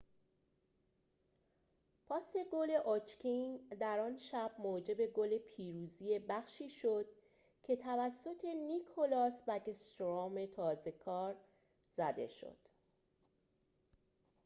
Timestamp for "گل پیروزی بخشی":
5.05-6.69